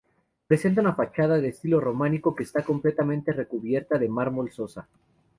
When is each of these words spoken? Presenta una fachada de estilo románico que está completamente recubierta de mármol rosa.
Presenta 0.47 0.81
una 0.81 0.95
fachada 0.95 1.37
de 1.37 1.49
estilo 1.49 1.79
románico 1.79 2.33
que 2.33 2.41
está 2.41 2.63
completamente 2.63 3.33
recubierta 3.33 3.99
de 3.99 4.09
mármol 4.09 4.49
rosa. 4.57 4.87